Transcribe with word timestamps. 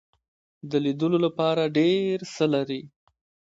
د 0.69 0.71
لیدلو 0.85 1.17
لپاره 1.25 1.73
ډیر 1.77 2.15
څه 2.35 2.45
لري. 2.53 2.81